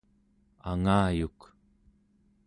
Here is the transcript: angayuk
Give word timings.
angayuk 0.69 1.39